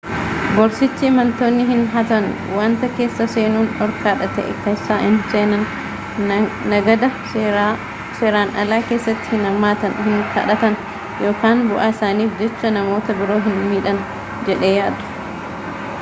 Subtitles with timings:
[0.53, 2.23] gorsichi imaltoonni hin hatan
[2.59, 5.67] wanta keessa seenuun dhorkaa ta'e keessa hin seenan
[6.71, 10.79] nagada seeraan alaa keessatti hin hirmaatan hin kadhatan
[11.27, 14.01] yookaan bu'aa isaaniif jecha namoota biroo hin miidhan
[14.49, 15.77] jedhee yaada